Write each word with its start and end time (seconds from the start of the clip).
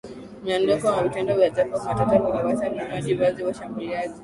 Miondoko 0.43 0.85
na 0.89 1.03
vitendo 1.05 1.31
vya 1.39 1.49
Jacob 1.55 1.83
Matata 1.85 2.19
viliwaacha 2.41 2.69
vinywa 2.99 3.25
wazi 3.25 3.43
washambuliaji 3.43 4.19